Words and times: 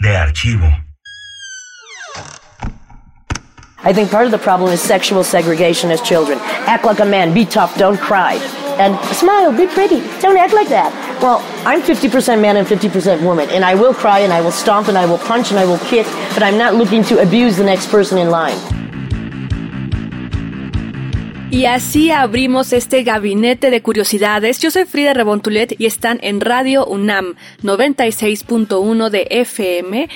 de 0.00 0.14
archivo. 0.16 0.70
I 3.84 3.92
think 3.92 4.10
part 4.10 4.26
of 4.26 4.32
the 4.32 4.38
problem 4.38 4.70
is 4.72 4.80
sexual 4.80 5.22
segregation 5.24 5.90
as 5.90 6.00
children. 6.02 6.38
Act 6.66 6.84
like 6.84 6.98
a 7.00 7.04
man, 7.04 7.32
be 7.32 7.44
tough, 7.44 7.76
don't 7.78 7.96
cry. 7.98 8.34
And 8.78 8.98
smile, 9.14 9.56
be 9.56 9.66
pretty, 9.66 10.00
don't 10.20 10.36
act 10.36 10.52
like 10.52 10.68
that. 10.68 10.92
Well, 11.22 11.42
I'm 11.66 11.82
50% 11.82 12.40
man 12.40 12.56
and 12.56 12.66
50% 12.66 13.22
woman, 13.24 13.48
and 13.50 13.64
I 13.64 13.74
will 13.74 13.94
cry 13.94 14.20
and 14.20 14.32
I 14.32 14.40
will 14.40 14.52
stomp 14.52 14.88
and 14.88 14.96
I 14.98 15.04
will 15.06 15.18
punch 15.18 15.50
and 15.50 15.58
I 15.58 15.64
will 15.64 15.78
kick, 15.78 16.06
but 16.34 16.42
I'm 16.42 16.58
not 16.58 16.74
looking 16.74 17.02
to 17.04 17.20
abuse 17.22 17.56
the 17.56 17.64
next 17.64 17.90
person 17.90 18.18
in 18.18 18.30
line. 18.30 18.77
Y 21.50 21.64
así 21.64 22.10
abrimos 22.10 22.74
este 22.74 23.04
gabinete 23.04 23.70
de 23.70 23.80
curiosidades. 23.80 24.58
Yo 24.60 24.70
soy 24.70 24.84
Frida 24.84 25.14
Rebontulet 25.14 25.74
y 25.78 25.86
están 25.86 26.18
en 26.20 26.42
Radio 26.42 26.84
UNAM 26.84 27.36
96.1 27.62 29.08
de 29.08 29.26
FM 29.30 30.08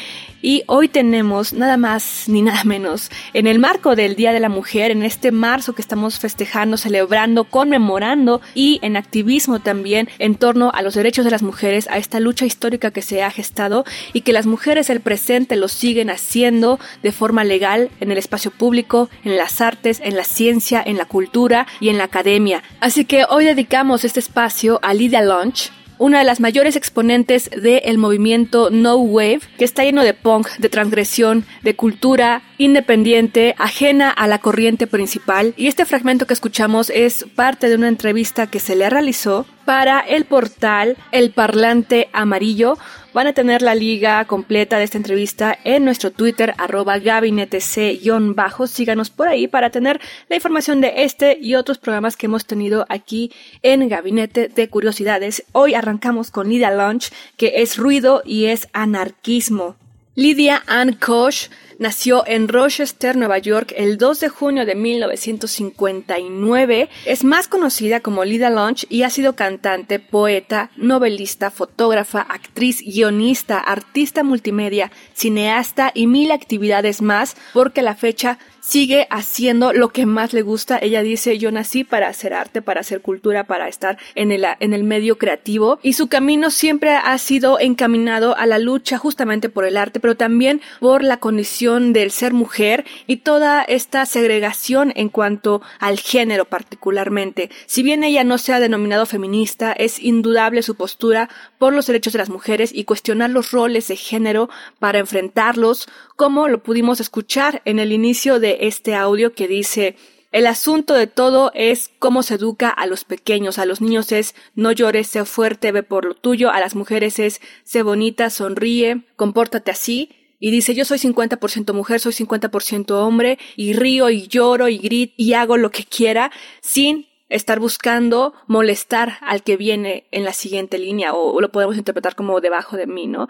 y 0.43 0.65
hoy 0.66 0.88
tenemos 0.88 1.52
nada 1.52 1.76
más 1.76 2.24
ni 2.26 2.43
nada 2.43 2.65
menos, 2.65 3.10
en 3.32 3.46
el 3.46 3.60
marco 3.60 3.95
del 3.95 4.16
Día 4.16 4.32
de 4.32 4.40
la 4.40 4.48
Mujer, 4.48 4.90
en 4.90 5.04
este 5.04 5.30
marzo 5.30 5.73
que 5.73 5.80
estamos 5.80 6.18
festejando, 6.18 6.76
celebrando, 6.76 7.45
conmemorando 7.45 8.40
y 8.54 8.80
en 8.82 8.96
activismo 8.96 9.60
también 9.60 10.09
en 10.18 10.35
torno 10.35 10.73
a 10.74 10.82
los 10.82 10.95
derechos 10.95 11.24
de 11.24 11.30
las 11.30 11.45
mujeres, 11.45 11.87
a 11.90 11.96
esta 11.96 12.18
lucha 12.18 12.45
histórica 12.45 12.90
que 12.90 13.02
se 13.02 13.23
ha 13.23 13.30
gestado 13.30 13.85
y 14.13 14.23
que 14.23 14.32
las 14.32 14.46
mujeres 14.46 14.88
del 14.88 15.01
presente 15.01 15.54
lo 15.54 15.68
siguen 15.68 16.10
haciendo 16.10 16.80
de 17.04 17.13
forma 17.13 17.45
legal 17.45 17.90
en 18.01 18.10
el 18.10 18.18
espacio 18.18 18.51
público, 18.51 19.09
en 19.24 19.37
las 19.37 19.60
artes, 19.60 20.01
en 20.02 20.16
la 20.16 20.24
ciencia, 20.24 20.82
en 20.85 20.96
la 20.98 21.04
cultura 21.04 21.68
y 21.79 21.88
en 21.88 21.98
la 21.98 22.04
academia. 22.04 22.65
Así 22.80 23.04
que 23.04 23.24
hoy 23.30 23.45
dedicamos 23.45 24.04
este 24.04 24.18
espacio 24.18 24.80
a 24.82 24.93
Lidia 24.93 25.23
Lunch, 25.23 25.70
una 26.02 26.18
de 26.18 26.24
las 26.24 26.40
mayores 26.40 26.74
exponentes 26.74 27.48
del 27.50 27.96
movimiento 27.96 28.70
No 28.70 28.96
Wave, 28.96 29.38
que 29.56 29.64
está 29.64 29.84
lleno 29.84 30.02
de 30.02 30.14
punk, 30.14 30.48
de 30.58 30.68
transgresión, 30.68 31.45
de 31.62 31.76
cultura, 31.76 32.42
independiente, 32.63 33.55
ajena 33.59 34.10
a 34.10 34.27
la 34.29 34.38
corriente 34.38 34.87
principal. 34.87 35.52
Y 35.57 35.66
este 35.66 35.85
fragmento 35.85 36.27
que 36.27 36.32
escuchamos 36.35 36.91
es 36.91 37.24
parte 37.35 37.69
de 37.69 37.74
una 37.77 37.88
entrevista 37.88 38.46
que 38.46 38.60
se 38.60 38.77
le 38.77 38.88
realizó 38.88 39.46
para 39.65 40.01
el 40.01 40.24
portal 40.24 40.96
El 41.13 41.30
Parlante 41.30 42.09
Amarillo. 42.13 42.79
Van 43.15 43.27
a 43.27 43.32
tener 43.32 43.63
la 43.63 43.74
liga 43.74 44.24
completa 44.27 44.79
de 44.79 44.85
esta 44.85 44.96
entrevista 44.96 45.57
en 45.65 45.85
nuestro 45.85 46.10
Twitter, 46.13 46.54
arroba 46.59 46.99
gabinete 46.99 47.60
c-bajo. 47.60 48.66
Síganos 48.69 49.10
por 49.10 49.29
ahí 49.29 49.49
para 49.49 49.71
tener 49.71 50.01
la 50.29 50.37
información 50.37 50.80
de 50.80 50.93
este 50.99 51.37
y 51.41 51.54
otros 51.57 51.79
programas 51.79 52.16
que 52.16 52.26
hemos 52.26 52.47
tenido 52.47 52.87
aquí 52.88 53.32
en 53.63 53.88
Gabinete 53.88 54.49
de 54.49 54.69
Curiosidades. 54.69 55.45
Hoy 55.52 55.74
arrancamos 55.74 56.30
con 56.30 56.49
Lidia 56.49 56.71
Launch, 56.71 57.10
que 57.37 57.54
es 57.63 57.76
ruido 57.76 58.23
y 58.24 58.47
es 58.47 58.69
anarquismo. 58.73 59.76
Lydia 60.15 60.63
Ann 60.66 60.93
Koch 61.01 61.49
nació 61.79 62.23
en 62.27 62.46
Rochester, 62.49 63.16
Nueva 63.16 63.38
York, 63.38 63.73
el 63.74 63.96
2 63.96 64.21
de 64.21 64.28
junio 64.28 64.66
de 64.66 64.75
1959. 64.75 66.91
Es 67.06 67.25
más 67.25 67.48
conocida 67.48 68.00
como 68.00 68.22
Lida 68.22 68.50
Lunch 68.50 68.84
y 68.91 69.04
ha 69.04 69.10
sido 69.10 69.32
cantante, 69.34 69.98
poeta, 70.00 70.70
novelista, 70.76 71.50
fotógrafa, 71.50 72.20
actriz, 72.20 72.82
guionista, 72.84 73.59
artista 73.59 74.22
multimedia, 74.22 74.92
cineasta 75.14 75.91
y 75.94 76.06
mil 76.06 76.31
actividades 76.31 77.00
más, 77.00 77.34
porque 77.54 77.81
la 77.81 77.94
fecha 77.94 78.38
sigue 78.60 79.06
haciendo 79.10 79.72
lo 79.72 79.88
que 79.88 80.04
más 80.06 80.32
le 80.34 80.42
gusta. 80.42 80.78
Ella 80.81 81.03
dice, 81.03 81.36
yo 81.36 81.50
nací 81.50 81.82
para 81.82 82.06
hacer 82.06 82.32
arte, 82.32 82.62
para 82.62 82.81
hacer 82.82 83.00
cultura, 83.03 83.42
para 83.44 83.66
estar 83.66 83.98
en 84.15 84.31
el, 84.31 84.47
en 84.60 84.72
el 84.72 84.84
medio 84.84 85.19
creativo. 85.19 85.81
Y 85.82 85.94
su 85.94 86.06
camino 86.06 86.48
siempre 86.53 86.91
ha 86.92 87.19
sido 87.19 87.59
encaminado 87.59 88.36
a 88.36 88.47
la 88.47 88.60
lucha 88.60 88.98
justamente 88.98 89.48
por 89.48 89.65
el 89.65 89.76
arte, 89.76 89.98
pero 90.02 90.16
también 90.16 90.60
por 90.80 91.02
la 91.04 91.18
condición 91.18 91.94
del 91.94 92.10
ser 92.10 92.34
mujer 92.34 92.84
y 93.06 93.18
toda 93.18 93.62
esta 93.62 94.04
segregación 94.04 94.92
en 94.96 95.08
cuanto 95.08 95.62
al 95.78 95.98
género 95.98 96.44
particularmente. 96.44 97.48
Si 97.66 97.82
bien 97.82 98.04
ella 98.04 98.24
no 98.24 98.36
se 98.36 98.52
ha 98.52 98.60
denominado 98.60 99.06
feminista, 99.06 99.72
es 99.72 99.98
indudable 100.00 100.62
su 100.62 100.74
postura 100.74 101.30
por 101.56 101.72
los 101.72 101.86
derechos 101.86 102.12
de 102.12 102.18
las 102.18 102.28
mujeres 102.30 102.72
y 102.74 102.84
cuestionar 102.84 103.30
los 103.30 103.52
roles 103.52 103.86
de 103.88 103.96
género 103.96 104.50
para 104.80 104.98
enfrentarlos, 104.98 105.88
como 106.16 106.48
lo 106.48 106.62
pudimos 106.62 107.00
escuchar 107.00 107.62
en 107.64 107.78
el 107.78 107.92
inicio 107.92 108.41
de 108.41 108.58
este 108.62 108.96
audio 108.96 109.32
que 109.32 109.46
dice 109.46 109.96
el 110.32 110.47
asunto 110.47 110.94
de 110.94 111.06
todo 111.06 111.53
es 111.54 111.91
cómo 111.98 112.22
se 112.22 112.37
educa 112.37 112.70
a 112.70 112.87
los 112.87 113.04
pequeños. 113.04 113.59
A 113.59 113.66
los 113.66 113.82
niños 113.82 114.12
es 114.12 114.34
no 114.54 114.72
llores, 114.72 115.06
sé 115.09 115.26
fuerte, 115.26 115.72
ve 115.72 115.82
por 115.82 116.06
lo 116.06 116.15
tuyo. 116.15 116.50
A 116.50 116.59
las 116.59 116.75
mujeres 116.75 117.19
es 117.19 117.43
sé 117.65 117.82
bonita, 117.82 118.31
sonríe, 118.31 119.03
compórtate 119.16 119.71
así. 119.71 120.09
Y 120.41 120.50
dice, 120.50 120.75
yo 120.75 120.87
soy 120.87 120.98
50% 120.98 121.75
mujer, 121.75 122.00
soy 122.00 122.15
50% 122.15 122.92
hombre, 122.92 123.38
y 123.56 123.75
río 123.75 124.09
y 124.09 124.26
lloro 124.26 124.69
y 124.69 124.78
grito 124.78 125.12
y 125.19 125.34
hago 125.34 125.59
lo 125.59 125.71
que 125.71 125.84
quiera, 125.84 126.32
sin 126.62 127.06
estar 127.32 127.59
buscando 127.60 128.34
molestar 128.47 129.15
al 129.22 129.43
que 129.43 129.56
viene 129.56 130.06
en 130.10 130.25
la 130.25 130.32
siguiente 130.34 130.76
línea 130.78 131.15
o, 131.15 131.41
lo 131.41 131.50
podemos 131.50 131.76
interpretar 131.78 132.15
como 132.15 132.41
debajo 132.41 132.76
de 132.76 132.87
mí, 132.87 133.06
¿no? 133.09 133.28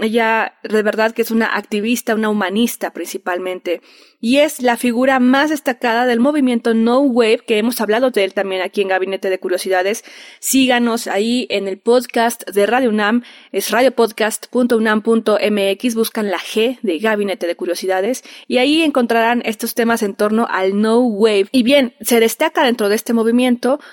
Ella 0.00 0.54
de 0.62 0.82
verdad 0.82 1.12
que 1.12 1.20
es 1.20 1.30
una 1.30 1.54
activista, 1.54 2.14
una 2.14 2.30
humanista 2.30 2.92
principalmente 2.94 3.82
y 4.22 4.38
es 4.38 4.62
la 4.62 4.78
figura 4.78 5.20
más 5.20 5.50
destacada 5.50 6.06
del 6.06 6.18
movimiento 6.18 6.72
No 6.72 7.00
Wave 7.00 7.40
que 7.46 7.58
hemos 7.58 7.78
hablado 7.82 8.10
de 8.10 8.24
él 8.24 8.32
también 8.32 8.62
aquí 8.62 8.80
en 8.80 8.88
Gabinete 8.88 9.28
de 9.28 9.38
Curiosidades. 9.38 10.02
Síganos 10.38 11.08
ahí 11.08 11.46
en 11.50 11.68
el 11.68 11.78
podcast 11.78 12.48
de 12.50 12.64
Radio 12.64 12.88
UNAM, 12.88 13.22
es 13.52 13.70
radiopodcast.unam.mx, 13.70 15.94
buscan 15.94 16.30
la 16.30 16.38
G 16.38 16.78
de 16.80 16.98
Gabinete 16.98 17.46
de 17.46 17.56
Curiosidades 17.56 18.24
y 18.48 18.56
ahí 18.58 18.80
encontrarán 18.80 19.42
estos 19.44 19.74
temas 19.74 20.02
en 20.02 20.14
torno 20.14 20.46
al 20.50 20.80
No 20.80 21.00
Wave. 21.00 21.48
Y 21.52 21.62
bien, 21.64 21.94
se 22.00 22.18
destaca 22.18 22.64
dentro 22.64 22.88
de 22.88 22.94
este 22.94 23.12
movimiento 23.12 23.41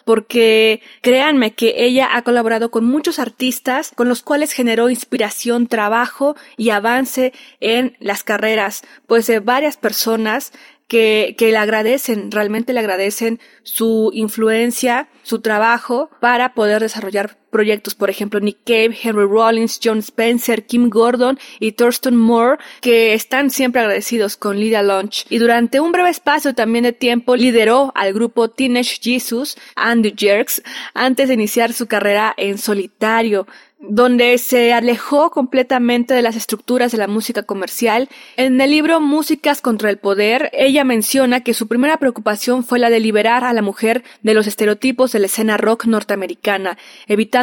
porque 0.05 0.81
créanme 1.01 1.55
que 1.55 1.73
ella 1.85 2.09
ha 2.13 2.21
colaborado 2.21 2.69
con 2.69 2.85
muchos 2.85 3.17
artistas 3.17 3.91
con 3.95 4.07
los 4.07 4.21
cuales 4.21 4.51
generó 4.53 4.89
inspiración, 4.89 5.65
trabajo 5.67 6.35
y 6.57 6.69
avance 6.69 7.33
en 7.59 7.95
las 7.99 8.23
carreras, 8.23 8.83
pues 9.07 9.25
de 9.27 9.39
varias 9.39 9.77
personas 9.77 10.51
que, 10.87 11.35
que, 11.37 11.51
le 11.51 11.57
agradecen, 11.57 12.31
realmente 12.31 12.73
le 12.73 12.79
agradecen 12.79 13.39
su 13.63 14.11
influencia, 14.13 15.07
su 15.23 15.39
trabajo 15.39 16.09
para 16.19 16.53
poder 16.53 16.81
desarrollar 16.81 17.37
proyectos, 17.49 17.95
por 17.95 18.09
ejemplo, 18.09 18.39
Nick 18.39 18.59
Cave, 18.65 18.97
Henry 19.03 19.25
Rollins, 19.25 19.79
John 19.83 19.99
Spencer, 19.99 20.65
Kim 20.65 20.89
Gordon 20.89 21.39
y 21.59 21.73
Thurston 21.73 22.15
Moore, 22.15 22.57
que 22.81 23.13
están 23.13 23.49
siempre 23.49 23.81
agradecidos 23.81 24.37
con 24.37 24.57
Lydia 24.57 24.83
Lunch. 24.83 25.25
Y 25.29 25.37
durante 25.39 25.79
un 25.79 25.91
breve 25.91 26.09
espacio 26.09 26.53
también 26.55 26.83
de 26.83 26.93
tiempo 26.93 27.35
lideró 27.35 27.91
al 27.95 28.13
grupo 28.13 28.49
Teenage 28.49 28.97
Jesus 29.01 29.57
Andy 29.75 30.13
Jerks 30.17 30.61
antes 30.93 31.27
de 31.27 31.33
iniciar 31.33 31.73
su 31.73 31.87
carrera 31.87 32.33
en 32.37 32.57
solitario 32.57 33.47
donde 33.81 34.37
se 34.39 34.73
alejó 34.73 35.31
completamente 35.31 36.13
de 36.13 36.21
las 36.21 36.35
estructuras 36.35 36.91
de 36.91 36.97
la 36.97 37.07
música 37.07 37.43
comercial. 37.43 38.09
En 38.35 38.59
el 38.59 38.71
libro 38.71 38.99
Músicas 38.99 39.61
contra 39.61 39.89
el 39.89 39.95
Poder, 39.97 40.49
ella 40.51 40.83
menciona 40.83 41.45
que 41.45 41.53
su 41.53 41.69
primera 41.69 41.95
preocupación 41.97 42.65
fue 42.65 42.77
la 42.77 42.89
de 42.89 42.99
liberar 42.99 43.45
a 43.45 43.53
la 43.53 43.61
mujer 43.61 44.03
de 44.21 44.33
los 44.33 44.47
estereotipos 44.47 45.13
de 45.13 45.19
la 45.19 45.27
escena 45.27 45.55
rock 45.55 45.85
norteamericana, 45.85 46.77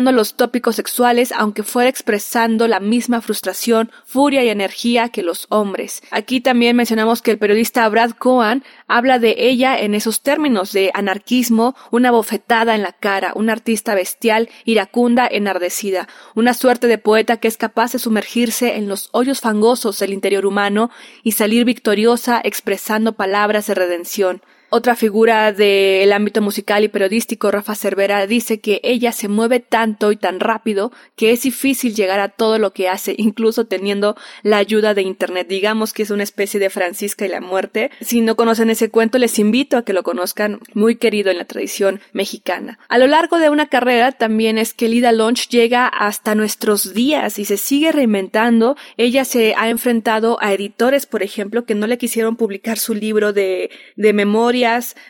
los 0.05 0.37
tópicos 0.37 0.77
sexuales 0.77 1.33
aunque 1.33 1.63
fuera 1.63 1.89
expresando 1.89 2.69
la 2.69 2.81
misma 2.81 3.21
frustración, 3.21 3.91
furia 4.05 4.45
y 4.45 4.51
energía 4.51 5.09
que 5.09 5.23
los 5.23 5.47
hombres. 5.51 6.03
Aquí 6.11 6.41
también 6.41 6.77
mencionamos 6.77 7.23
que 7.23 7.31
el 7.31 7.39
periodista 7.39 7.89
Brad 7.89 8.11
Cohen 8.13 8.63
habla 8.87 9.19
de 9.19 9.35
ella 9.39 9.79
en 9.79 9.95
esos 9.95 10.23
términos 10.23 10.73
de 10.73 10.91
anarquismo, 10.95 11.75
una 11.91 12.11
bofetada 12.11 12.75
en 12.75 12.83
la 12.83 12.93
cara, 12.93 13.33
una 13.35 13.53
artista 13.53 13.95
bestial, 13.95 14.49
iracunda, 14.65 15.27
enardecida, 15.31 16.09
una 16.35 16.53
suerte 16.55 16.87
de 16.87 16.99
poeta 16.99 17.39
que 17.39 17.49
es 17.49 17.57
capaz 17.57 17.93
de 17.93 17.99
sumergirse 17.99 18.77
en 18.77 18.89
los 18.89 19.09
hoyos 19.13 19.41
fangosos 19.41 19.99
del 19.99 20.13
interior 20.13 20.47
humano 20.47 20.91
y 21.23 21.33
salir 21.33 21.65
victoriosa 21.65 22.41
expresando 22.45 23.13
palabras 23.15 23.67
de 23.67 23.75
redención. 23.75 24.43
Otra 24.69 24.97
figura 24.97 25.53
del 25.53 26.13
ámbito 26.13 26.43
musical 26.43 26.83
y 26.83 26.89
periodístico, 26.89 27.53
Rafa 27.53 27.77
Cervera, 27.77 28.27
dice 28.27 28.59
que 28.59 28.81
ella 28.83 29.13
se 29.13 29.29
mueve 29.29 29.61
tanto 29.61 30.11
y 30.11 30.17
tan 30.17 30.41
rápido 30.41 30.91
que 31.15 31.31
es 31.31 31.43
difícil 31.43 31.95
llegar 31.95 32.19
a 32.19 32.29
todo 32.31 32.59
lo 32.59 32.73
que 32.73 32.89
hace, 32.89 33.15
incluso 33.17 33.67
teniendo 33.67 34.17
la 34.43 34.57
ayuda 34.57 34.93
de 34.93 35.03
Internet. 35.03 35.47
Digamos 35.49 35.93
que 35.93 36.03
es 36.03 36.11
una 36.11 36.25
especie 36.25 36.59
de 36.59 36.69
Francisca 36.71 37.25
y 37.25 37.29
la 37.29 37.41
muerte. 37.41 37.93
Si 38.01 38.21
no 38.21 38.35
conocen 38.35 38.69
ese 38.71 38.91
cuento, 38.91 39.19
les 39.19 39.39
invito 39.39 39.77
a 39.77 39.85
que 39.85 39.93
lo 39.93 40.03
conozcan, 40.03 40.59
muy 40.75 40.97
querido 40.97 41.31
en 41.31 41.39
la 41.39 41.45
tradición 41.45 42.01
mexicana. 42.13 42.81
A 42.89 42.99
lo 42.99 43.07
largo 43.07 43.39
de 43.39 43.51
una 43.51 43.69
carrera 43.69 44.11
también 44.13 44.59
es 44.59 44.75
que 44.75 44.89
Lida 44.89 45.13
Lunch 45.13 45.49
llega 45.49 45.87
hasta 45.87 46.35
nuestros 46.35 46.93
días 46.93 47.39
y 47.39 47.45
se 47.45 47.57
sigue 47.57 47.93
reinventando. 47.93 48.77
Ella 48.97 49.25
se 49.25 49.55
ha 49.57 49.69
enfrentado 49.71 50.39
a 50.41 50.53
editores, 50.53 51.07
por 51.07 51.23
ejemplo, 51.23 51.65
que 51.65 51.77
no 51.77 51.87
le 51.87 51.99
quisieron 51.99 52.35
publicar 52.35 52.79
su 52.79 52.95
libro 52.95 53.33
de, 53.33 53.71
de 53.95 54.13
memoria 54.13 54.56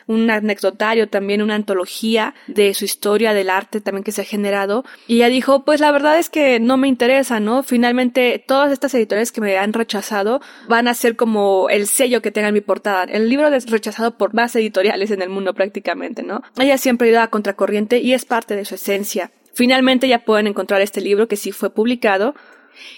un 0.07 0.29
anecdotario 0.29 1.07
también, 1.07 1.41
una 1.41 1.55
antología 1.55 2.33
de 2.47 2.73
su 2.73 2.85
historia 2.85 3.33
del 3.33 3.49
arte 3.49 3.79
también 3.81 4.03
que 4.03 4.11
se 4.11 4.21
ha 4.21 4.25
generado. 4.25 4.83
Y 5.07 5.15
ella 5.17 5.29
dijo, 5.29 5.63
pues 5.63 5.79
la 5.79 5.91
verdad 5.91 6.17
es 6.19 6.29
que 6.29 6.59
no 6.59 6.77
me 6.77 6.87
interesa, 6.87 7.39
¿no? 7.39 7.63
Finalmente 7.63 8.43
todas 8.45 8.71
estas 8.71 8.93
editoriales 8.93 9.31
que 9.31 9.41
me 9.41 9.57
han 9.57 9.73
rechazado 9.73 10.41
van 10.67 10.87
a 10.87 10.93
ser 10.93 11.15
como 11.15 11.69
el 11.69 11.87
sello 11.87 12.21
que 12.21 12.31
tenga 12.31 12.49
en 12.49 12.53
mi 12.55 12.61
portada. 12.61 13.03
El 13.05 13.29
libro 13.29 13.47
es 13.47 13.67
rechazado 13.69 14.17
por 14.17 14.33
más 14.33 14.55
editoriales 14.55 15.11
en 15.11 15.21
el 15.21 15.29
mundo 15.29 15.53
prácticamente, 15.53 16.23
¿no? 16.23 16.41
Ella 16.59 16.77
siempre 16.77 17.07
ha 17.07 17.11
ido 17.11 17.21
a 17.21 17.27
contracorriente 17.27 17.99
y 17.99 18.13
es 18.13 18.25
parte 18.25 18.55
de 18.55 18.65
su 18.65 18.75
esencia. 18.75 19.31
Finalmente 19.53 20.07
ya 20.07 20.19
pueden 20.25 20.47
encontrar 20.47 20.81
este 20.81 21.01
libro 21.01 21.27
que 21.27 21.37
sí 21.37 21.51
fue 21.51 21.69
publicado. 21.73 22.35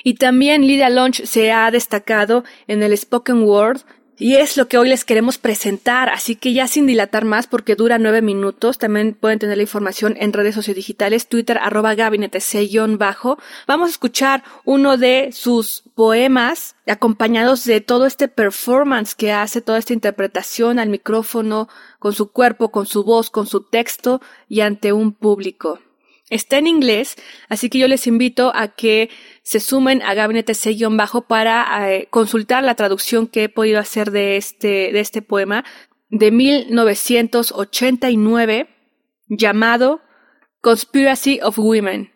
Y 0.04 0.16
también 0.16 0.64
Lydia 0.64 0.90
Lunch 0.90 1.24
se 1.26 1.54
ha 1.54 1.72
destacado 1.72 2.44
en 2.68 2.84
el 2.84 2.98
Spoken 2.98 3.44
Word 3.44 3.82
y 4.22 4.36
es 4.36 4.58
lo 4.58 4.68
que 4.68 4.78
hoy 4.78 4.90
les 4.90 5.06
queremos 5.06 5.38
presentar, 5.38 6.10
así 6.10 6.36
que 6.36 6.52
ya 6.52 6.68
sin 6.68 6.86
dilatar 6.86 7.24
más 7.24 7.48
porque 7.48 7.76
dura 7.76 7.98
nueve 8.00 8.22
minutos, 8.22 8.78
también 8.78 9.14
pueden 9.18 9.40
tener 9.40 9.56
la 9.56 9.64
información 9.64 10.18
en 10.20 10.34
redes 10.34 10.56
sociodigitales, 10.56 11.30
Twitter 11.30 11.58
arroba 11.58 11.96
gabinete 11.96 12.40
bajo. 12.98 13.40
Vamos 13.66 13.88
a 13.88 13.92
escuchar 13.92 14.44
uno 14.66 14.98
de 14.98 15.30
sus 15.32 15.84
poemas 15.96 16.76
acompañados 16.86 17.64
de 17.64 17.80
todo 17.80 18.06
este 18.06 18.28
performance 18.28 19.16
que 19.16 19.32
hace, 19.32 19.62
toda 19.62 19.78
esta 19.78 19.94
interpretación 19.94 20.80
al 20.80 20.90
micrófono, 20.90 21.70
con 22.00 22.12
su 22.12 22.34
cuerpo, 22.34 22.72
con 22.74 22.88
su 22.88 23.06
voz, 23.06 23.30
con 23.30 23.48
su 23.48 23.62
texto 23.64 24.20
y 24.50 24.60
ante 24.60 24.92
un 24.92 25.14
público. 25.14 25.80
Está 26.30 26.60
en 26.60 26.68
inglés, 26.68 27.16
así 27.48 27.70
que 27.70 27.80
yo 27.80 27.88
les 27.88 28.06
invito 28.06 28.52
a 28.56 28.68
que 28.70 29.10
se 29.42 29.60
sumen 29.60 30.04
a 30.04 30.14
Gabinete 30.14 30.54
C-Bajo 30.54 31.22
para 31.24 31.92
eh, 31.92 32.08
consultar 32.12 32.64
la 32.64 32.76
traducción 32.76 33.26
que 33.28 33.46
he 33.46 33.50
podido 33.50 33.80
hacer 33.80 34.12
de 34.12 34.38
este, 34.38 34.92
de 34.92 35.00
este 35.00 35.24
poema 35.24 35.66
de 36.10 36.30
1989 36.32 38.68
llamado 39.28 40.02
Conspiracy 40.62 41.40
of 41.42 41.58
Women. 41.58 42.12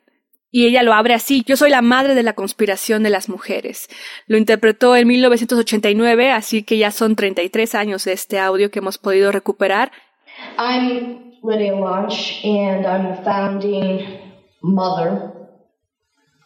Y 0.56 0.68
ella 0.68 0.84
lo 0.84 0.94
abre 0.94 1.16
así, 1.16 1.44
yo 1.48 1.58
soy 1.58 1.72
la 1.72 1.82
madre 1.82 2.14
de 2.14 2.22
la 2.22 2.34
conspiración 2.34 3.02
de 3.02 3.10
las 3.10 3.28
mujeres. 3.30 3.88
Lo 4.28 4.38
interpretó 4.38 4.96
en 4.96 5.08
1989, 5.08 6.30
así 6.30 6.62
que 6.62 6.78
ya 6.78 6.92
son 6.92 7.16
33 7.16 7.74
años 7.74 8.06
de 8.06 8.14
este 8.14 8.38
audio 8.38 8.70
que 8.70 8.78
hemos 8.78 9.00
podido 9.00 9.32
recuperar. 9.32 9.92
Lydia 11.46 11.76
Lunch, 11.76 12.42
and 12.46 12.86
I'm 12.88 13.14
the 13.18 13.22
founding 13.22 14.18
mother 14.64 15.50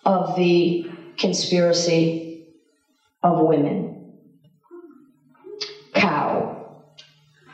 of 0.04 0.36
the 0.36 0.90
conspiracy 1.20 2.48
of 3.22 3.46
women. 3.46 4.14
Cow, 5.94 6.82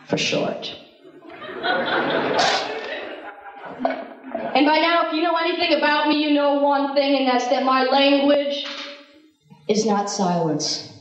for 0.08 0.18
short. 0.18 0.74
and 1.46 1.64
by 4.66 4.78
now, 4.80 5.10
if 5.10 5.14
you 5.14 5.22
know 5.22 5.36
anything 5.36 5.74
about 5.78 6.08
me, 6.08 6.24
you 6.26 6.32
know 6.34 6.64
one 6.64 6.94
thing, 6.96 7.18
and 7.18 7.28
that's 7.28 7.48
that 7.50 7.66
my 7.66 7.84
language 7.84 8.66
is 9.68 9.86
not 9.86 10.10
silence, 10.10 10.94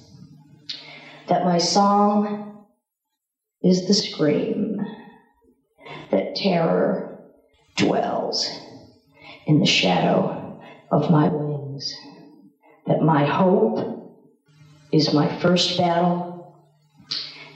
that 1.29 1.45
my 1.45 1.59
song 1.59 2.65
is 3.63 3.87
the 3.87 3.95
scream 3.95 4.62
that 6.13 6.37
terror 6.37 7.19
dwells 7.77 8.49
in 9.47 9.59
the 9.59 9.67
shadow 9.67 10.63
of 10.93 11.11
my 11.11 11.29
wings, 11.29 11.97
that 12.87 13.03
my 13.03 13.25
hope 13.25 14.23
is 14.93 15.13
my 15.13 15.41
first 15.41 15.77
battle 15.79 16.57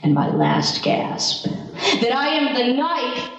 and 0.03 0.13
my 0.13 0.27
last 0.27 0.83
gasp, 0.83 1.45
that 1.45 2.11
I 2.13 2.29
am 2.29 2.53
the 2.67 2.73
knife 2.75 3.29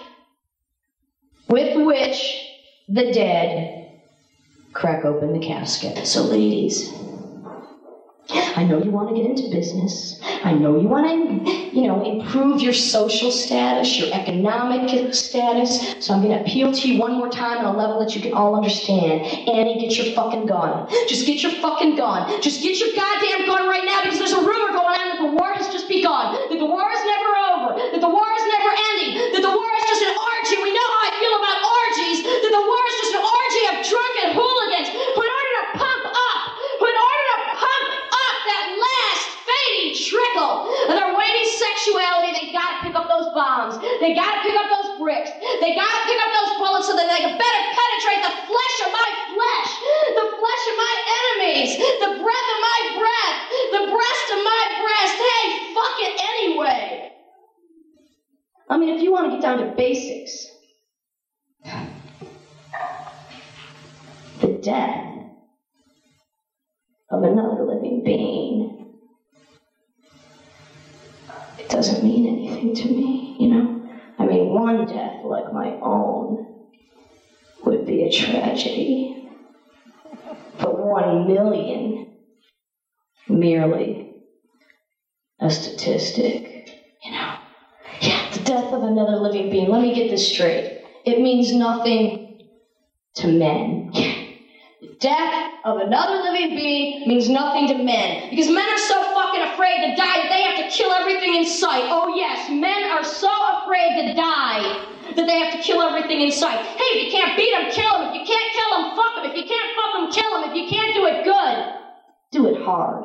with 1.49 1.85
which 1.85 2.45
the 2.89 3.13
dead 3.13 4.01
crack 4.73 5.05
open 5.05 5.33
the 5.39 5.45
casket. 5.45 6.07
So, 6.07 6.23
ladies, 6.23 6.93
I 8.31 8.63
know 8.65 8.81
you 8.81 8.93
want 8.93 9.09
to 9.11 9.15
get 9.21 9.29
into 9.31 9.51
business. 9.51 10.21
I 10.45 10.53
know 10.55 10.81
you 10.81 10.87
want 10.89 11.09
to 11.45 11.58
you 11.73 11.87
know, 11.87 12.05
improve 12.05 12.61
your 12.61 12.73
social 12.73 13.31
status, 13.31 13.99
your 13.99 14.13
economic 14.13 15.15
status. 15.15 15.95
So 16.01 16.15
I'm 16.15 16.23
going 16.23 16.37
to 16.37 16.41
appeal 16.45 16.73
to 16.73 16.89
you 16.89 17.01
one 17.01 17.13
more 17.15 17.29
time 17.29 17.65
on 17.65 17.75
a 17.75 17.77
level 17.79 17.99
that 18.01 18.15
you 18.15 18.21
can 18.21 18.33
all 18.33 18.57
understand. 18.57 19.23
Annie, 19.49 19.81
get 19.81 19.97
your 19.97 20.15
fucking 20.15 20.47
gun. 20.47 20.89
Just 21.09 21.27
get 21.27 21.43
your 21.43 21.53
fucking 21.53 21.97
gun. 21.97 22.41
Just 22.43 22.63
get 22.63 22.79
your 22.79 22.95
goddamn 22.95 23.47
gun 23.47 23.69
right 23.69 23.85
now 23.85 24.03
because 24.05 24.19
there's 24.19 24.33
a 24.33 24.41
rumor 24.41 24.73
going 24.73 24.97
on 24.97 25.09
that 25.09 25.31
the 25.31 25.37
war 25.37 25.53
has 25.53 25.69
just 25.69 25.89
begun, 25.89 26.35
that 26.49 26.59
the 26.59 26.67
war 26.67 26.85
is 26.91 27.03
never 27.05 27.31
over, 27.53 27.71
that 27.93 28.01
the 28.01 28.09
war 28.09 28.29
is 28.33 28.45
never 28.47 28.71
ending, 28.93 29.13
that 29.35 29.43
the 29.43 29.51
war 29.51 29.69
is 29.81 29.88
got 44.19 44.35
to 44.35 44.43
pick 44.43 44.57
up 44.59 44.67
those 44.67 44.99
bricks. 44.99 45.31
They 45.63 45.79
got 45.79 45.87
to 45.87 46.01
pick 46.11 46.19
up 46.19 46.31
those 46.35 46.53
bullets 46.59 46.87
so 46.91 46.99
that 46.99 47.07
they 47.07 47.23
can 47.23 47.39
better 47.39 47.63
penetrate 47.79 48.21
the 48.27 48.35
flesh 48.51 48.77
of 48.83 48.91
my 48.91 49.09
flesh, 49.31 49.71
the 50.19 50.27
flesh 50.35 50.65
of 50.67 50.75
my 50.83 50.95
enemies, 51.19 51.71
the 52.03 52.11
breath 52.27 52.49
of 52.51 52.59
my 52.67 52.79
breath, 52.99 53.35
the 53.79 53.85
breast 53.95 54.27
of 54.35 54.41
my 54.43 54.63
breast. 54.83 55.15
Hey, 55.15 55.45
fuck 55.71 55.95
it 56.03 56.13
anyway. 56.19 57.13
I 58.69 58.77
mean, 58.77 58.97
if 58.99 59.03
you 59.03 59.13
want 59.15 59.31
to 59.31 59.37
get 59.39 59.43
down 59.43 59.59
to 59.63 59.75
basics, 59.79 60.51
the 64.43 64.59
death 64.61 65.15
of 67.11 67.23
another 67.23 67.65
living 67.65 68.03
being. 68.05 68.75
It 71.59 71.69
doesn't 71.71 72.05
mean 72.05 72.27
anything 72.27 72.75
to 72.77 72.89
me, 72.89 73.37
you 73.39 73.49
know? 73.49 73.78
one 74.73 74.87
death 74.87 75.25
like 75.25 75.53
my 75.53 75.73
own 75.83 76.65
would 77.65 77.87
be 77.87 78.03
a 78.05 78.13
tragedy, 78.13 79.29
but 80.61 80.79
one 80.79 81.27
million 81.27 82.09
merely 83.29 84.13
a 85.41 85.51
statistic. 85.51 86.45
You 87.05 87.13
know, 87.13 87.39
yeah, 88.03 88.31
the 88.33 88.41
death 88.41 88.73
of 88.73 88.83
another 88.83 89.17
living 89.17 89.51
being. 89.51 89.69
Let 89.71 89.83
me 89.83 89.95
get 89.95 90.11
this 90.11 90.31
straight. 90.31 90.85
It 91.05 91.21
means 91.21 91.53
nothing 91.55 92.41
to 93.17 93.29
men 93.29 93.91
death 95.01 95.53
of 95.65 95.79
another 95.79 96.23
living 96.25 96.57
being 96.57 97.07
means 97.09 97.29
nothing 97.29 97.69
to 97.69 97.75
men. 97.75 98.31
Because 98.31 98.51
men 98.51 98.69
are 98.69 98.79
so 98.79 99.01
fucking 99.15 99.43
afraid 99.53 99.89
to 99.91 99.97
die 99.97 100.23
that 100.23 100.29
they 100.29 100.43
have 100.43 100.59
to 100.71 100.77
kill 100.77 100.91
everything 100.93 101.35
in 101.37 101.45
sight. 101.45 101.85
Oh, 101.87 102.13
yes, 102.17 102.51
men 102.51 102.85
are 102.91 103.05
so 103.05 103.31
afraid 103.63 104.07
to 104.09 104.15
die 104.15 104.87
that 105.17 105.27
they 105.27 105.39
have 105.39 105.53
to 105.55 105.63
kill 105.63 105.81
everything 105.83 106.21
in 106.21 106.33
sight. 106.33 106.59
Hey, 106.65 106.85
if 106.99 107.07
you 107.07 107.11
can't 107.19 107.37
beat 107.37 107.51
them, 107.53 107.71
kill 107.71 107.99
them. 107.99 108.15
If 108.15 108.21
you 108.21 108.27
can't 108.27 108.53
kill 108.53 108.71
them, 108.77 108.97
fuck 108.97 109.15
them. 109.23 109.31
If 109.31 109.37
you 109.39 109.45
can't 109.45 109.71
fuck 109.77 109.95
them, 109.95 110.13
kill 110.13 110.41
them. 110.41 110.51
If 110.51 110.57
you 110.57 110.69
can't 110.69 110.95
do 110.95 111.05
it 111.07 111.25
good, 111.25 111.81
do 112.33 112.49
it 112.57 112.63
hard. 112.65 113.05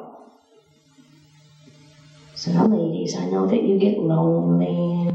So 2.36 2.52
now, 2.52 2.66
ladies, 2.66 3.16
I 3.16 3.26
know 3.26 3.46
that 3.48 3.62
you 3.62 3.78
get 3.80 3.98
lonely 4.00 5.12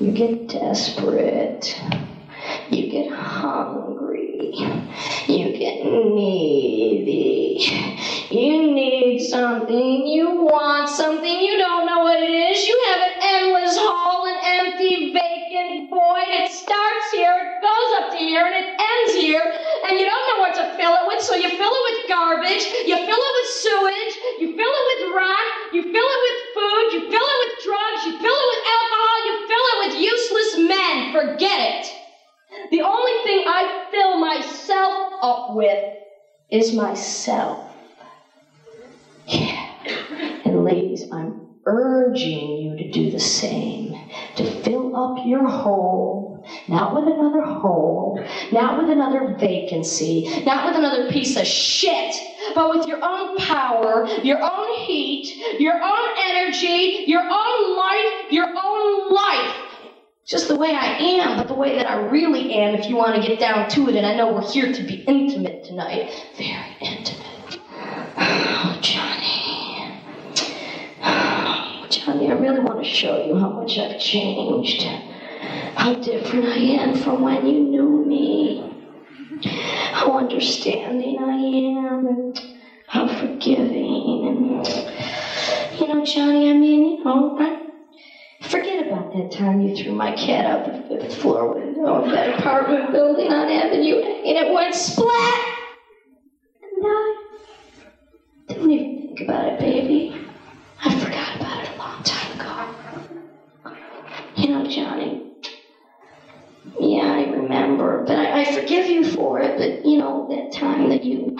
you 0.00 0.10
get 0.10 0.48
desperate. 0.48 1.80
You 2.68 2.90
get 2.90 3.12
hungry. 3.12 4.50
You 5.28 5.43
Maybe 5.84 7.60
You 8.30 8.72
need 8.72 9.20
something. 9.28 10.06
You 10.08 10.48
want 10.48 10.88
something. 10.88 11.36
You 11.44 11.58
don't 11.58 11.84
know 11.84 12.00
what 12.00 12.22
it 12.24 12.32
is. 12.32 12.64
You 12.66 12.72
have 12.88 13.00
an 13.04 13.12
endless 13.20 13.76
hole, 13.76 14.24
an 14.24 14.38
empty, 14.58 15.12
vacant 15.12 15.92
void. 15.92 16.28
It 16.40 16.48
starts 16.56 17.12
here, 17.12 17.36
it 17.36 17.60
goes 17.60 17.90
up 18.00 18.06
to 18.16 18.16
here, 18.16 18.46
and 18.48 18.56
it 18.64 18.68
ends 18.80 19.12
here. 19.20 19.44
And 19.84 20.00
you 20.00 20.06
don't 20.08 20.24
know 20.32 20.40
what 20.48 20.54
to 20.56 20.64
fill 20.80 20.94
it 21.04 21.04
with, 21.06 21.20
so 21.22 21.34
you 21.36 21.52
fill 21.52 21.68
it 21.76 21.84
with 21.84 22.00
garbage. 22.08 22.64
You 22.88 22.96
fill 22.96 23.20
it 23.28 23.32
with 23.36 23.50
sewage. 23.52 24.12
You 24.40 24.56
fill 24.56 24.72
it 24.80 24.84
with 24.88 24.93
with 35.54 35.94
is 36.50 36.74
myself. 36.74 37.72
Yeah. 39.26 39.72
And 40.44 40.64
ladies, 40.64 41.10
I'm 41.12 41.40
urging 41.64 42.50
you 42.58 42.76
to 42.76 42.90
do 42.90 43.10
the 43.10 43.20
same, 43.20 43.98
to 44.36 44.44
fill 44.62 44.94
up 44.94 45.26
your 45.26 45.46
hole, 45.48 46.44
not 46.68 46.94
with 46.94 47.04
another 47.04 47.40
hole, 47.42 48.22
not 48.52 48.78
with 48.80 48.90
another 48.90 49.34
vacancy, 49.38 50.42
not 50.44 50.66
with 50.66 50.76
another 50.76 51.10
piece 51.10 51.36
of 51.38 51.46
shit, 51.46 52.14
but 52.54 52.68
with 52.76 52.86
your 52.86 53.02
own 53.02 53.36
power, 53.38 54.06
your 54.22 54.42
own 54.42 54.78
heat, 54.80 55.58
your 55.58 55.80
own 55.82 56.08
energy, 56.18 57.04
your 57.06 57.22
own 57.22 57.76
light, 57.78 58.24
your 58.30 58.48
own 58.48 58.73
just 60.26 60.48
the 60.48 60.56
way 60.56 60.70
I 60.74 60.94
am, 61.20 61.36
but 61.36 61.48
the 61.48 61.54
way 61.54 61.76
that 61.76 61.88
I 61.90 61.96
really 62.06 62.54
am, 62.54 62.74
if 62.74 62.88
you 62.88 62.96
want 62.96 63.14
to 63.20 63.26
get 63.26 63.38
down 63.38 63.68
to 63.70 63.88
it. 63.88 63.94
And 63.96 64.06
I 64.06 64.14
know 64.16 64.32
we're 64.32 64.42
here 64.50 64.72
to 64.72 64.82
be 64.82 64.94
intimate 64.94 65.64
tonight. 65.64 66.10
Very 66.38 66.76
intimate. 66.80 67.58
Oh, 68.16 68.78
Johnny. 68.80 70.00
Oh, 71.02 71.86
Johnny, 71.90 72.30
I 72.30 72.34
really 72.38 72.60
want 72.60 72.82
to 72.82 72.88
show 72.88 73.22
you 73.24 73.38
how 73.38 73.50
much 73.50 73.76
I've 73.78 74.00
changed. 74.00 74.82
How 75.76 75.94
different 75.94 76.46
I 76.46 76.56
am 76.82 76.96
from 76.96 77.20
when 77.22 77.46
you 77.46 77.60
knew 77.60 78.04
me. 78.06 78.70
How 79.92 80.16
understanding 80.18 81.18
I 81.20 81.88
am, 81.88 82.06
and 82.06 82.40
how 82.86 83.08
forgiving. 83.08 84.26
And, 84.26 85.80
you 85.80 85.88
know, 85.88 86.04
Johnny, 86.04 86.50
I 86.50 86.54
mean, 86.54 86.98
you 86.98 87.04
know, 87.04 87.36
I 87.38 87.53
that 89.14 89.30
time 89.32 89.60
you 89.60 89.76
threw 89.76 89.92
my 89.92 90.12
cat 90.12 90.44
out 90.44 90.88
the 90.88 90.96
fifth 91.02 91.16
floor 91.22 91.54
window 91.54 92.02
of 92.02 92.10
that 92.10 92.36
apartment 92.38 92.92
building 92.92 93.32
on 93.32 93.48
Avenue 93.48 93.96
A, 93.98 94.22
and 94.26 94.46
it 94.46 94.52
went 94.52 94.74
splat. 94.74 95.50
And 98.48 98.48
I 98.48 98.48
didn't 98.48 98.70
even 98.72 99.06
think 99.14 99.20
about 99.20 99.46
it, 99.46 99.60
baby. 99.60 100.16
I 100.84 100.98
forgot 100.98 101.36
about 101.36 101.62
it 101.64 101.70
a 101.74 101.78
long 101.78 102.02
time 102.02 103.12
ago. 103.64 103.76
You 104.36 104.48
know, 104.48 104.66
Johnny. 104.68 105.32
Yeah, 106.80 107.04
I 107.14 107.30
remember, 107.30 108.02
but 108.04 108.18
I, 108.18 108.42
I 108.42 108.52
forgive 108.60 108.86
you 108.88 109.08
for 109.08 109.40
it. 109.40 109.56
But 109.58 109.88
you 109.88 109.98
know 109.98 110.26
that 110.30 110.58
time 110.58 110.88
that 110.88 111.04
you 111.04 111.36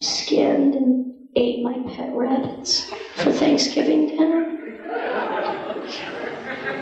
skinned 0.00 0.74
and 0.76 1.14
ate 1.34 1.64
my 1.64 1.74
pet 1.94 2.10
rabbits 2.14 2.84
for 3.16 3.32
Thanksgiving 3.32 4.06
dinner. 4.10 4.44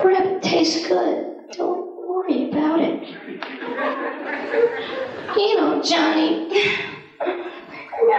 Rib 0.04 0.42
tastes 0.42 0.86
good. 0.88 1.26
Don't 1.52 2.08
worry 2.08 2.50
about 2.50 2.80
it. 2.80 3.02
You 5.36 5.56
know, 5.58 5.80
Johnny 5.80 6.48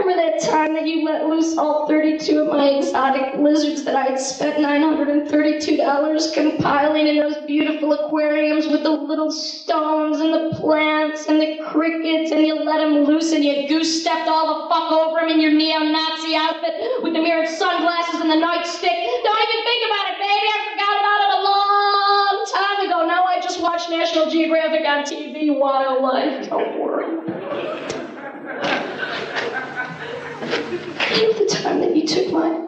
remember 0.08 0.32
that 0.40 0.40
time 0.50 0.72
that 0.74 0.88
you 0.88 1.04
let 1.04 1.26
loose 1.28 1.58
all 1.58 1.86
32 1.88 2.40
of 2.40 2.48
my 2.48 2.70
exotic 2.70 3.36
lizards 3.42 3.84
that 3.84 3.94
I 3.96 4.06
had 4.06 4.18
spent 4.20 4.58
$932 4.58 6.34
compiling 6.34 7.08
in 7.08 7.18
those 7.18 7.36
beautiful 7.46 7.92
aquariums 7.92 8.68
with 8.68 8.84
the 8.84 8.90
little 8.92 9.30
stones 9.32 10.22
and 10.22 10.34
the 10.34 10.58
plants 10.60 11.28
and 11.28 11.42
the 11.42 11.58
crickets, 11.68 12.32
and 12.32 12.42
you 12.48 12.56
let 12.56 12.78
them 12.78 13.04
loose 13.04 13.34
and 13.34 13.44
you 13.44 13.68
goose 13.68 14.00
stepped 14.02 14.30
all 14.30 14.64
the 14.64 14.70
fuck 14.70 14.92
over 14.94 15.20
them 15.22 15.28
in 15.30 15.42
your 15.42 15.52
neo 15.52 15.80
Nazi 15.80 16.36
outfit 16.38 17.04
with 17.04 17.12
the 17.14 17.20
mirrored 17.22 17.50
sunglasses 17.50 18.22
and 18.22 18.30
the 18.32 18.36
nightstick? 18.36 18.96
Don't 19.28 19.42
even 19.44 19.66
think 19.68 19.84
about 19.92 20.08
it, 20.08 20.16
baby! 20.24 20.48
I 20.56 20.58
forgot 20.72 20.96
about 22.96 22.96
it 22.96 23.00
a 23.04 23.04
long 23.04 23.04
time 23.04 23.04
ago. 23.04 23.04
Now 23.08 23.26
I 23.26 23.42
just 23.42 23.60
watch 23.62 23.90
National 23.90 24.30
Geographic 24.30 24.86
on 24.88 25.04
TV, 25.04 25.54
wildlife. 25.60 26.48
Don't 26.48 26.80
worry 26.80 27.04
the 30.42 31.60
time 31.64 31.80
that 31.82 31.96
you 31.96 32.06
took 32.08 32.32
my 32.32 32.68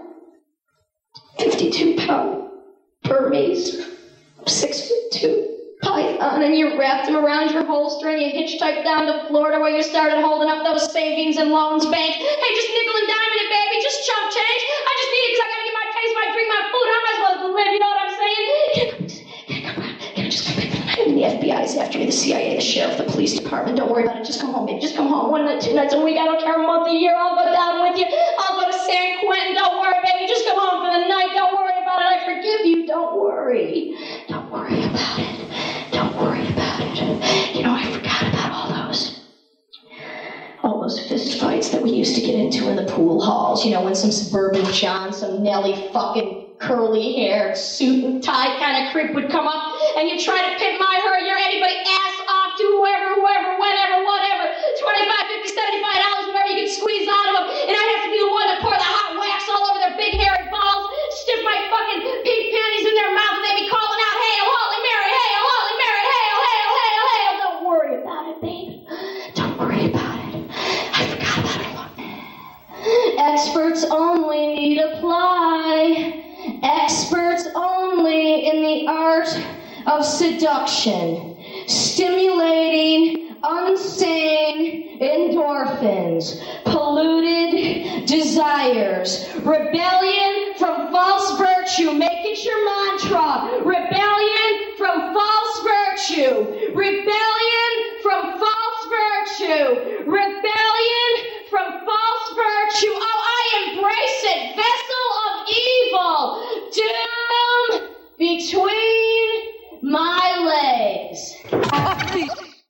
52 1.37 1.95
pound 2.05 2.49
Burmese, 3.03 3.85
six 4.45 4.87
foot 4.87 5.11
two 5.11 5.55
python, 5.81 6.41
and 6.41 6.55
you 6.55 6.77
wrapped 6.77 7.07
him 7.07 7.15
around 7.15 7.51
your 7.51 7.63
holster 7.65 8.09
and 8.09 8.21
you 8.21 8.27
hitchhiked 8.29 8.83
down 8.83 9.05
to 9.05 9.27
Florida 9.29 9.59
where 9.59 9.71
you 9.71 9.81
started 9.83 10.19
holding 10.21 10.49
up 10.49 10.63
those 10.65 10.91
savings 10.91 11.37
and 11.37 11.49
loans 11.51 11.85
bank. 11.85 12.15
Hey, 12.15 12.55
just 12.55 12.69
nickel 12.69 12.97
and 12.97 13.07
dime 13.07 13.33
it, 13.39 13.47
baby, 13.49 13.81
just 13.83 14.05
chump 14.05 14.31
change. 14.33 14.61
I 14.67 14.91
just 14.99 15.11
need 15.13 15.21
it 15.23 15.31
because 15.37 15.45
I 15.45 15.49
got 15.49 15.58
FBI 21.49 21.63
is 21.65 21.75
after 21.77 21.97
you, 21.97 22.05
the 22.05 22.11
CIA, 22.11 22.55
the 22.55 22.61
sheriff, 22.61 22.97
the 22.97 23.03
police 23.05 23.37
department. 23.37 23.77
Don't 23.77 23.91
worry 23.91 24.03
about 24.03 24.17
it. 24.17 24.25
Just 24.25 24.39
come 24.41 24.53
home, 24.53 24.65
baby. 24.67 24.79
Just 24.79 24.95
come 24.95 25.07
home. 25.07 25.31
One 25.31 25.45
night, 25.45 25.61
two 25.61 25.73
nights 25.73 25.93
a 25.93 25.99
week. 26.01 26.17
I 26.17 26.25
don't 26.25 26.39
care. 26.41 26.55
A 26.61 26.65
month, 26.65 26.87
a 26.89 26.93
year. 26.93 27.15
I'll 27.17 27.35
go 27.35 27.51
down 27.51 27.89
with 27.89 27.99
you. 27.99 28.05
I'll 28.39 28.59
go 28.61 28.71
to 28.71 28.77
San 28.85 29.19
Quentin. 29.25 29.55
Don't 29.55 29.81
worry, 29.81 29.95
baby. 30.03 30.27
Just 30.27 30.45
come 30.45 30.59
home 30.59 30.85
for 30.85 30.99
the 30.99 31.07
night. 31.07 31.29
Don't 31.33 31.53
worry 31.53 31.81
about 31.81 31.99
it. 32.01 32.07
I 32.17 32.19
forgive 32.25 32.65
you. 32.65 32.87
Don't 32.87 33.17
worry. 33.19 33.95
Don't 34.27 34.51
worry 34.51 34.83
about 34.83 35.19
it. 35.19 35.91
Don't 35.91 36.15
worry 36.17 36.47
about 36.47 36.79
it. 36.81 37.55
You 37.55 37.63
know, 37.63 37.73
I 37.73 37.91
forgot 37.91 38.21
about 38.29 38.51
all 38.51 38.69
those 38.87 39.15
all 40.61 40.81
those 40.81 40.99
fist 41.07 41.39
fights 41.39 41.69
that 41.69 41.81
we 41.81 41.89
used 41.89 42.15
to 42.15 42.21
get 42.21 42.35
into 42.35 42.69
in 42.69 42.75
the 42.75 42.83
pool 42.91 43.21
halls. 43.21 43.65
You 43.65 43.71
know, 43.71 43.81
when 43.83 43.95
some 43.95 44.11
suburban 44.11 44.65
John, 44.73 45.13
some 45.13 45.41
Nelly 45.41 45.89
fucking 45.93 46.57
curly 46.59 47.13
hair, 47.15 47.55
suit 47.55 48.03
and 48.03 48.21
tie 48.21 48.59
kind 48.59 48.85
of 48.85 48.91
creep 48.91 49.13
would 49.15 49.31
come 49.31 49.47
up 49.47 49.73
and 49.95 50.09
you 50.09 50.19
try 50.19 50.35
to 50.35 50.59
pin 50.59 50.77
my 50.77 51.08
stimulating 81.67 83.35
unsane 83.43 84.95
endorphins, 85.01 86.39
polluted 86.63 88.05
desires, 88.05 89.27
rebellion 89.43 90.53
from 90.57 90.89
false 90.91 91.37
virtue. 91.37 91.91
Make 91.91 92.23
it 92.23 92.45
your 92.45 92.63
mantra. 92.71 93.59
Rebellion 93.65 94.75
from 94.77 95.11
false 95.13 95.67
virtue. 95.67 96.45
Rebellion 96.73 97.75
from 98.03 98.39
false 98.39 98.85
virtue. 98.87 99.99
Rebellion 100.07 101.11
from 101.51 101.85
false 101.85 102.29
virtue. 102.31 102.93
Oh, 102.95 103.21
I 103.21 103.67
embrace 103.73 104.21
it. 104.31 104.55
This 104.55 104.88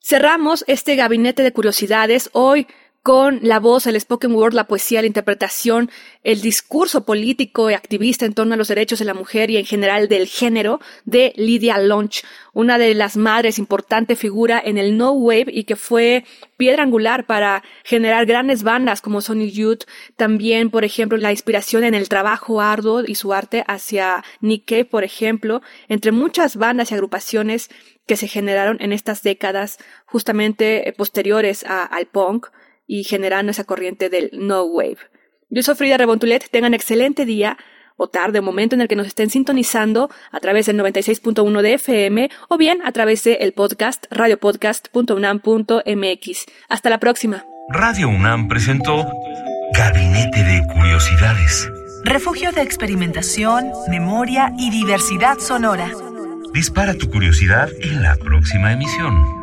Cerramos 0.10 0.66
este 0.68 0.96
gabinete 0.96 1.44
de 1.44 1.54
curiosidades 1.54 2.32
hoy 2.34 2.66
con 3.02 3.40
la 3.44 3.60
voz, 3.60 3.88
el 3.88 4.00
spoken 4.00 4.34
word, 4.34 4.54
la 4.54 4.66
poesía, 4.68 5.02
la 5.02 5.08
interpretación, 5.08 5.90
el 6.24 6.42
discurso 6.42 7.06
político 7.06 7.70
y 7.70 7.74
activista 7.74 8.26
en 8.26 8.34
torno 8.34 8.56
a 8.56 8.58
los 8.58 8.68
derechos 8.68 9.00
de 9.00 9.06
la 9.06 9.14
mujer 9.14 9.50
y 9.50 9.58
en 9.58 9.66
general 9.66 10.10
del 10.10 10.28
género 10.28 10.82
de 11.06 11.32
Lydia 11.38 11.78
Lunch, 11.80 12.24
una 12.54 12.78
de 12.78 12.94
las 12.96 13.16
madres 13.16 13.58
importante 13.58 14.18
figura 14.18 14.62
en 14.64 14.78
el 14.78 14.98
No 14.98 15.12
Wave 15.14 15.46
y 15.48 15.64
que 15.64 15.78
fue 15.78 16.26
piedra 16.58 16.84
angular 16.84 17.26
para 17.26 17.64
generar 17.86 18.26
grandes 18.26 18.64
bandas 18.64 19.02
como 19.02 19.22
Sonic 19.22 19.52
Youth, 19.54 19.86
también, 20.18 20.70
por 20.70 20.84
ejemplo, 20.84 21.18
la 21.18 21.32
inspiración 21.32 21.86
en 21.86 21.94
el 21.94 22.10
trabajo 22.10 22.60
arduo 22.60 23.04
y 23.08 23.16
su 23.16 23.34
arte 23.34 23.64
hacia 23.68 24.26
Nikkei, 24.42 24.84
por 24.84 25.06
ejemplo, 25.06 25.62
entre 25.88 26.12
muchas 26.12 26.58
bandas 26.58 26.92
y 26.92 26.96
agrupaciones 26.96 27.70
que 28.06 28.18
se 28.18 28.28
generaron 28.28 28.78
en 28.82 28.92
estas 28.92 29.24
décadas 29.24 29.78
justamente 30.06 30.90
eh, 30.90 30.94
posteriores 30.94 31.64
al 31.64 32.06
punk 32.08 32.48
y 32.90 33.04
generando 33.06 33.52
esa 33.52 33.64
corriente 33.66 34.10
del 34.10 34.32
no 34.34 34.64
wave. 34.64 34.98
Yo 35.50 35.62
soy 35.62 35.76
Frida 35.76 35.96
Rebontulet, 35.98 36.50
tengan 36.50 36.74
excelente 36.74 37.24
día 37.24 37.58
o 37.96 38.08
tarde 38.08 38.40
o 38.40 38.44
momento 38.44 38.74
en 38.76 38.82
el 38.82 38.88
que 38.88 38.96
nos 38.96 39.06
estén 39.06 39.30
sintonizando 39.30 40.10
a 40.32 40.40
través 40.40 40.66
del 40.66 40.80
96.1 40.80 41.62
de 41.62 41.74
FM 41.76 42.30
o 42.50 42.58
bien 42.58 42.80
a 42.84 42.92
través 42.92 43.24
del 43.24 43.54
podcast 43.54 44.08
radiopodcast.unam.mx. 44.10 46.46
Hasta 46.68 46.90
la 46.90 46.98
próxima. 47.00 47.46
Radio 47.70 48.10
UNAM 48.10 48.48
presentó 48.48 49.06
Gabinete 49.78 50.44
de 50.44 50.64
Curiosidades. 50.74 51.70
Refugio 52.06 52.52
de 52.54 52.62
experimentación, 52.64 53.66
memoria 53.90 54.52
y 54.58 54.72
diversidad 54.72 55.38
sonora. 55.38 55.92
Dispara 56.54 56.96
tu 56.96 57.12
curiosidad 57.12 57.70
en 57.82 58.02
la 58.02 58.16
próxima 58.16 58.72
emisión. 58.74 59.39